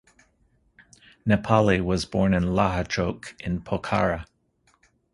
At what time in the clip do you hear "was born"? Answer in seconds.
1.79-2.33